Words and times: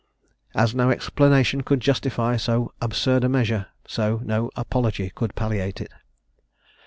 As 0.55 0.73
no 0.73 0.89
explanation 0.89 1.61
could 1.61 1.79
justify 1.79 2.35
so 2.35 2.73
absurd 2.81 3.23
a 3.23 3.29
measure, 3.29 3.67
so 3.85 4.19
no 4.23 4.49
apology 4.55 5.11
could 5.13 5.35
palliate 5.35 5.79
it. 5.79 5.91